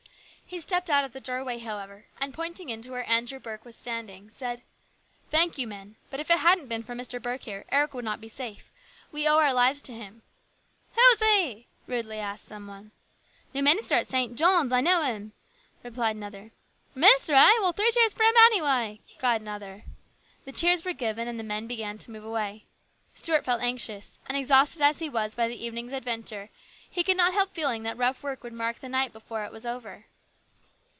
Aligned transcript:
He 0.51 0.59
stepped 0.59 0.89
out 0.89 1.05
of 1.05 1.13
the 1.13 1.21
doorway, 1.21 1.59
however, 1.59 2.07
and, 2.19 2.33
pointing 2.33 2.67
in 2.67 2.81
to 2.81 2.91
where 2.91 3.09
Andrew 3.09 3.39
Burke 3.39 3.63
was 3.63 3.77
standing, 3.77 4.29
said," 4.29 4.61
Thank 5.31 5.57
you, 5.57 5.65
men. 5.65 5.95
But 6.09 6.19
if 6.19 6.29
it 6.29 6.39
hadn't 6.39 6.67
been 6.67 6.83
for 6.83 6.93
Mr. 6.93 7.21
Burke 7.21 7.43
here, 7.43 7.63
Eric 7.71 7.93
would 7.93 8.03
not 8.03 8.19
be 8.19 8.27
safe. 8.27 8.69
We 9.13 9.25
owe 9.29 9.37
our 9.37 9.53
lives 9.53 9.81
to 9.83 9.93
him."" 9.93 10.23
Who's 10.93 11.21
he?" 11.21 11.67
rudely 11.87 12.17
asked 12.19 12.43
some 12.43 12.67
one." 12.67 12.91
The 13.53 13.59
new 13.59 13.63
minister 13.63 13.95
at 13.95 14.07
St. 14.07 14.35
John's. 14.35 14.73
I 14.73 14.81
knows 14.81 15.05
him," 15.05 15.31
replied 15.83 16.17
another." 16.17 16.51
A 16.95 16.99
minister, 16.99 17.31
eh? 17.33 17.53
Well, 17.61 17.71
three 17.71 17.89
cheers 17.93 18.13
for 18.13 18.23
him, 18.23 18.35
anyway!" 18.47 18.99
cried 19.19 19.39
another. 19.39 19.85
The 20.43 20.51
cheers 20.51 20.83
were 20.83 20.91
given, 20.91 21.29
and 21.29 21.39
the 21.39 21.45
men 21.45 21.65
began 21.65 21.97
to 21.99 22.11
move 22.11 22.25
away. 22.25 22.65
Stuart 23.15 23.45
felt 23.45 23.61
anxious; 23.61 24.19
and 24.27 24.35
exhausted 24.37 24.81
as 24.81 24.99
he 24.99 25.07
was 25.07 25.33
by 25.33 25.47
the 25.47 25.63
evening's 25.65 25.93
adventure, 25.93 26.49
he 26.89 27.05
could 27.05 27.15
not 27.15 27.31
help 27.33 27.53
feeling 27.53 27.83
that 27.83 27.95
rough 27.97 28.21
work 28.21 28.43
would 28.43 28.51
mark 28.51 28.79
the 28.81 28.89
night 28.89 29.13
before 29.13 29.45
it 29.45 29.51
was 29.53 29.65
over. 29.65 30.07